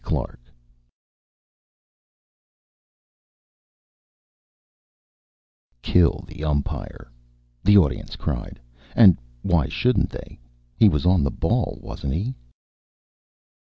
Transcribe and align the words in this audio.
CLARKE 0.03 0.39
"Kill 5.83 6.25
the 6.27 6.43
umpire!" 6.43 7.11
the 7.63 7.77
audience 7.77 8.15
cried— 8.15 8.59
and 8.95 9.19
why 9.43 9.67
shouldn't 9.67 10.09
they? 10.09 10.39
He 10.75 10.89
was 10.89 11.05
on 11.05 11.21
the 11.23 11.29
ball, 11.29 11.77
wasn't 11.83 12.13
he? 12.15 12.33